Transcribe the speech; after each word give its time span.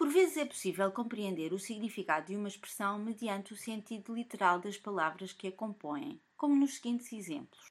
Por 0.00 0.08
vezes 0.08 0.38
é 0.38 0.46
possível 0.46 0.90
compreender 0.90 1.52
o 1.52 1.58
significado 1.58 2.28
de 2.28 2.34
uma 2.34 2.48
expressão 2.48 2.98
mediante 2.98 3.52
o 3.52 3.56
sentido 3.56 4.14
literal 4.14 4.58
das 4.58 4.78
palavras 4.78 5.30
que 5.30 5.48
a 5.48 5.52
compõem, 5.52 6.18
como 6.38 6.56
nos 6.56 6.76
seguintes 6.76 7.12
exemplos. 7.12 7.66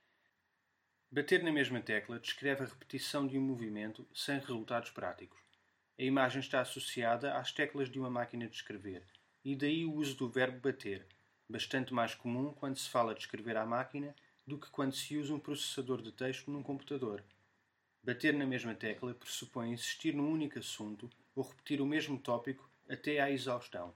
Bater 1.12 1.42
na 1.42 1.52
mesma 1.52 1.82
tecla 1.82 2.20
descreve 2.20 2.62
a 2.62 2.68
repetição 2.68 3.26
de 3.26 3.36
um 3.36 3.42
movimento 3.42 4.08
sem 4.14 4.38
resultados 4.38 4.92
práticos. 4.92 5.40
A 5.98 6.04
imagem 6.04 6.40
está 6.40 6.62
associada 6.62 7.36
às 7.36 7.52
teclas 7.52 7.90
de 7.90 7.98
uma 7.98 8.12
máquina 8.12 8.46
de 8.48 8.58
escrever, 8.58 9.04
e 9.44 9.56
daí 9.56 9.84
o 9.84 9.96
uso 9.96 10.16
do 10.16 10.30
verbo 10.30 10.60
bater, 10.60 11.08
bastante 11.50 11.96
mais 11.96 12.14
comum 12.14 12.54
quando 12.54 12.78
se 12.78 12.88
fala 12.90 13.16
de 13.16 13.22
escrever 13.22 13.58
à 13.58 13.66
máquina 13.66 14.16
do 14.46 14.60
que 14.60 14.70
quando 14.70 14.94
se 14.94 15.18
usa 15.18 15.34
um 15.34 15.40
processador 15.40 16.00
de 16.00 16.12
texto 16.12 16.52
num 16.52 16.62
computador. 16.62 17.24
Bater 18.04 18.34
na 18.34 18.46
mesma 18.46 18.74
tecla 18.74 19.14
pressupõe 19.14 19.74
insistir 19.74 20.16
num 20.16 20.32
único 20.32 20.58
assunto 20.58 21.10
ou 21.36 21.44
repetir 21.44 21.82
o 21.82 21.86
mesmo 21.86 22.18
tópico 22.18 22.70
até 22.90 23.20
à 23.20 23.30
exaustão. 23.30 23.94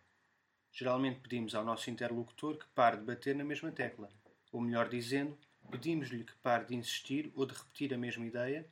Geralmente 0.71 1.20
pedimos 1.20 1.55
ao 1.55 1.63
nosso 1.63 1.90
interlocutor 1.90 2.57
que 2.57 2.65
pare 2.76 2.98
de 2.98 3.04
bater 3.04 3.35
na 3.35 3.43
mesma 3.43 3.71
tecla, 3.71 4.09
ou 4.51 4.59
melhor 4.59 4.90
dizendo, 4.90 5.37
pedimos-lhe 5.71 6.24
que 6.24 6.35
pare 6.37 6.65
de 6.65 6.76
insistir 6.76 7.31
ou 7.35 7.46
de 7.46 7.54
repetir 7.54 7.93
a 7.93 7.98
mesma 7.98 8.26
ideia, 8.26 8.68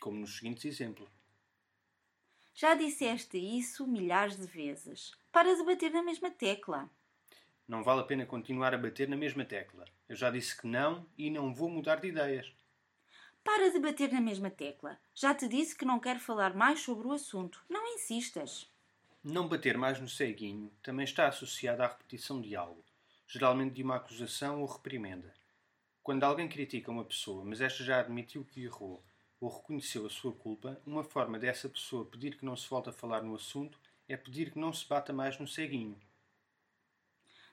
como 0.00 0.18
nos 0.18 0.36
seguintes 0.36 0.64
exemplos. 0.64 1.08
Já 2.54 2.74
disseste 2.74 3.36
isso 3.36 3.86
milhares 3.86 4.36
de 4.36 4.46
vezes. 4.46 5.12
Para 5.30 5.54
de 5.54 5.62
bater 5.62 5.90
na 5.90 6.02
mesma 6.02 6.30
tecla. 6.30 6.88
Não 7.68 7.82
vale 7.82 8.00
a 8.00 8.04
pena 8.04 8.24
continuar 8.24 8.72
a 8.72 8.78
bater 8.78 9.08
na 9.08 9.16
mesma 9.16 9.44
tecla. 9.44 9.84
Eu 10.08 10.16
já 10.16 10.30
disse 10.30 10.56
que 10.58 10.66
não 10.66 11.06
e 11.18 11.28
não 11.28 11.52
vou 11.52 11.68
mudar 11.68 11.96
de 11.96 12.08
ideias. 12.08 12.50
Para 13.46 13.70
de 13.70 13.78
bater 13.78 14.12
na 14.12 14.20
mesma 14.20 14.50
tecla. 14.50 14.98
Já 15.14 15.32
te 15.32 15.46
disse 15.46 15.76
que 15.76 15.84
não 15.84 16.00
quero 16.00 16.18
falar 16.18 16.52
mais 16.52 16.80
sobre 16.80 17.06
o 17.06 17.12
assunto. 17.12 17.64
Não 17.70 17.94
insistas. 17.94 18.68
Não 19.22 19.46
bater 19.46 19.78
mais 19.78 20.00
no 20.00 20.08
ceguinho 20.08 20.68
também 20.82 21.04
está 21.04 21.28
associado 21.28 21.80
à 21.80 21.86
repetição 21.86 22.40
de 22.42 22.56
algo, 22.56 22.84
geralmente 23.24 23.74
de 23.74 23.84
uma 23.84 23.96
acusação 23.96 24.62
ou 24.62 24.66
reprimenda. 24.66 25.32
Quando 26.02 26.24
alguém 26.24 26.48
critica 26.48 26.90
uma 26.90 27.04
pessoa, 27.04 27.44
mas 27.44 27.60
esta 27.60 27.84
já 27.84 28.00
admitiu 28.00 28.44
que 28.44 28.64
errou 28.64 29.00
ou 29.40 29.48
reconheceu 29.48 30.04
a 30.04 30.10
sua 30.10 30.32
culpa, 30.32 30.82
uma 30.84 31.04
forma 31.04 31.38
dessa 31.38 31.68
pessoa 31.68 32.04
pedir 32.04 32.36
que 32.36 32.44
não 32.44 32.56
se 32.56 32.68
volte 32.68 32.88
a 32.88 32.92
falar 32.92 33.22
no 33.22 33.36
assunto 33.36 33.78
é 34.08 34.16
pedir 34.16 34.50
que 34.50 34.58
não 34.58 34.72
se 34.72 34.84
bata 34.88 35.12
mais 35.12 35.38
no 35.38 35.46
ceguinho. 35.46 35.96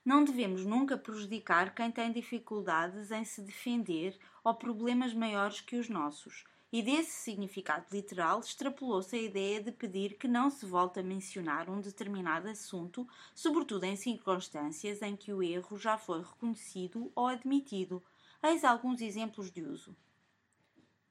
Não 0.05 0.23
devemos 0.25 0.65
nunca 0.65 0.97
prejudicar 0.97 1.73
quem 1.73 1.89
tem 1.89 2.11
dificuldades 2.11 3.09
em 3.11 3.23
se 3.23 3.41
defender 3.41 4.17
ou 4.43 4.53
problemas 4.53 5.13
maiores 5.13 5.61
que 5.61 5.77
os 5.77 5.87
nossos. 5.87 6.43
E 6.73 6.81
desse 6.81 7.11
significado 7.11 7.85
literal 7.91 8.39
extrapolou-se 8.39 9.15
a 9.15 9.21
ideia 9.21 9.61
de 9.61 9.71
pedir 9.71 10.15
que 10.17 10.27
não 10.27 10.49
se 10.49 10.65
volte 10.65 10.99
a 10.99 11.03
mencionar 11.03 11.69
um 11.69 11.79
determinado 11.79 12.49
assunto, 12.49 13.07
sobretudo 13.33 13.83
em 13.85 13.95
circunstâncias 13.95 15.01
em 15.01 15.15
que 15.15 15.31
o 15.31 15.43
erro 15.43 15.77
já 15.77 15.97
foi 15.97 16.21
reconhecido 16.21 17.11
ou 17.15 17.27
admitido. 17.27 18.03
Eis 18.41 18.63
alguns 18.63 19.01
exemplos 19.01 19.51
de 19.51 19.61
uso. 19.61 19.95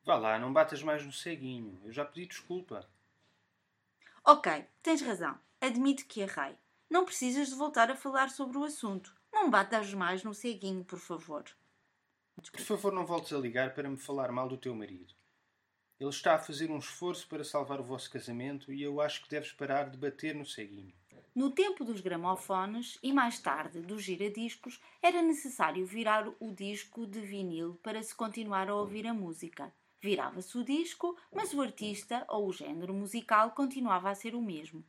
Vá 0.04 0.16
lá, 0.16 0.38
não 0.38 0.52
batas 0.52 0.82
mais 0.82 1.06
no 1.06 1.12
ceguinho. 1.12 1.80
Eu 1.84 1.92
já 1.92 2.04
pedi 2.04 2.26
desculpa. 2.26 2.86
Ok, 4.24 4.66
tens 4.82 5.00
razão. 5.00 5.38
Admito 5.60 6.04
que 6.06 6.20
errei. 6.20 6.56
Não 6.92 7.06
precisas 7.06 7.48
de 7.48 7.54
voltar 7.54 7.90
a 7.90 7.96
falar 7.96 8.28
sobre 8.28 8.58
o 8.58 8.64
assunto. 8.64 9.16
Não 9.32 9.48
batas 9.48 9.94
mais 9.94 10.22
no 10.22 10.34
ceguinho, 10.34 10.84
por 10.84 10.98
favor. 10.98 11.42
Por 12.36 12.60
favor, 12.60 12.92
não 12.92 13.06
voltes 13.06 13.32
a 13.32 13.38
ligar 13.38 13.72
para 13.72 13.88
me 13.88 13.96
falar 13.96 14.30
mal 14.30 14.46
do 14.46 14.58
teu 14.58 14.74
marido. 14.74 15.14
Ele 15.98 16.10
está 16.10 16.34
a 16.34 16.38
fazer 16.38 16.70
um 16.70 16.76
esforço 16.76 17.26
para 17.26 17.44
salvar 17.44 17.80
o 17.80 17.82
vosso 17.82 18.10
casamento 18.10 18.70
e 18.70 18.82
eu 18.82 19.00
acho 19.00 19.22
que 19.22 19.30
deves 19.30 19.52
parar 19.52 19.88
de 19.88 19.96
bater 19.96 20.34
no 20.34 20.44
ceguinho. 20.44 20.92
No 21.34 21.50
tempo 21.50 21.82
dos 21.82 22.02
gramofones 22.02 22.98
e 23.02 23.10
mais 23.10 23.38
tarde 23.38 23.80
dos 23.80 24.02
giradiscos, 24.02 24.78
era 25.00 25.22
necessário 25.22 25.86
virar 25.86 26.28
o 26.38 26.52
disco 26.52 27.06
de 27.06 27.20
vinil 27.20 27.80
para 27.82 28.02
se 28.02 28.14
continuar 28.14 28.68
a 28.68 28.74
ouvir 28.74 29.06
a 29.06 29.14
música. 29.14 29.72
Virava-se 29.98 30.58
o 30.58 30.62
disco, 30.62 31.16
mas 31.34 31.54
o 31.54 31.62
artista 31.62 32.22
ou 32.28 32.48
o 32.48 32.52
género 32.52 32.92
musical 32.92 33.52
continuava 33.52 34.10
a 34.10 34.14
ser 34.14 34.34
o 34.34 34.42
mesmo. 34.42 34.84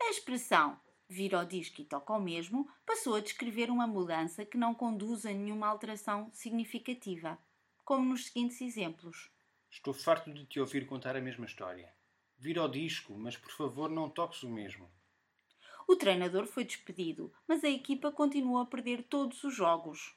A 0.00 0.08
expressão 0.08 0.78
vira 1.12 1.40
o 1.40 1.44
disco 1.44 1.80
e 1.80 1.84
toca 1.84 2.12
o 2.12 2.20
mesmo, 2.20 2.68
passou 2.86 3.14
a 3.14 3.20
descrever 3.20 3.70
uma 3.70 3.86
mudança 3.86 4.44
que 4.44 4.56
não 4.56 4.74
conduz 4.74 5.26
a 5.26 5.32
nenhuma 5.32 5.68
alteração 5.68 6.30
significativa, 6.32 7.38
como 7.84 8.04
nos 8.04 8.26
seguintes 8.26 8.60
exemplos. 8.60 9.30
Estou 9.70 9.92
farto 9.92 10.32
de 10.32 10.46
te 10.46 10.58
ouvir 10.58 10.86
contar 10.86 11.14
a 11.14 11.20
mesma 11.20 11.44
história. 11.44 11.94
Vira 12.38 12.64
o 12.64 12.68
disco, 12.68 13.16
mas 13.16 13.36
por 13.36 13.52
favor 13.52 13.90
não 13.90 14.08
toques 14.08 14.42
o 14.42 14.50
mesmo. 14.50 14.90
O 15.86 15.96
treinador 15.96 16.46
foi 16.46 16.64
despedido, 16.64 17.32
mas 17.46 17.62
a 17.62 17.68
equipa 17.68 18.10
continuou 18.10 18.58
a 18.58 18.66
perder 18.66 19.02
todos 19.04 19.44
os 19.44 19.54
jogos. 19.54 20.16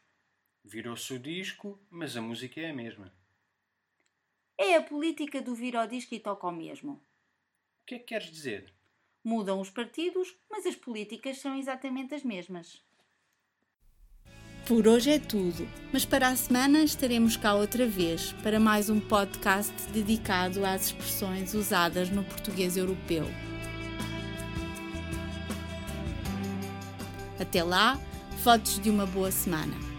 Virou-se 0.63 1.13
o 1.13 1.19
disco, 1.19 1.79
mas 1.89 2.15
a 2.15 2.21
música 2.21 2.61
é 2.61 2.69
a 2.69 2.73
mesma. 2.73 3.13
É 4.57 4.75
a 4.77 4.81
política 4.81 5.41
do 5.41 5.53
vira 5.53 5.83
o 5.83 5.87
disco 5.87 6.15
e 6.15 6.19
toca 6.19 6.47
o 6.47 6.51
mesmo. 6.51 6.93
O 7.81 7.85
que 7.85 7.95
é 7.95 7.99
que 7.99 8.05
queres 8.05 8.31
dizer? 8.31 8.73
Mudam 9.25 9.59
os 9.59 9.71
partidos, 9.71 10.35
mas 10.51 10.67
as 10.67 10.75
políticas 10.75 11.39
são 11.39 11.57
exatamente 11.57 12.13
as 12.13 12.23
mesmas. 12.23 12.79
Por 14.67 14.87
hoje 14.87 15.09
é 15.09 15.19
tudo, 15.19 15.67
mas 15.91 16.05
para 16.05 16.27
a 16.27 16.35
semana 16.35 16.83
estaremos 16.83 17.35
cá 17.35 17.55
outra 17.55 17.87
vez 17.87 18.33
para 18.43 18.59
mais 18.59 18.87
um 18.87 18.99
podcast 18.99 19.73
dedicado 19.91 20.63
às 20.63 20.85
expressões 20.85 21.55
usadas 21.55 22.11
no 22.11 22.23
português 22.23 22.77
europeu. 22.77 23.25
Até 27.39 27.63
lá, 27.63 27.99
fotos 28.43 28.79
de 28.79 28.91
uma 28.91 29.07
boa 29.07 29.31
semana. 29.31 29.94